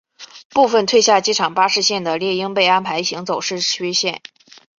[0.49, 4.19] 部份退下机场巴士线的猎鹰被安排行走市区线。